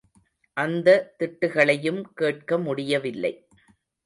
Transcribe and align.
அந்த 0.57 1.15
திட்டுகளையும் 1.19 2.01
கேட்க 2.13 2.57
முடியவில்லை. 2.57 3.33